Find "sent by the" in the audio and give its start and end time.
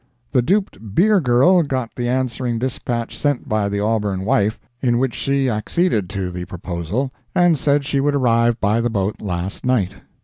3.15-3.81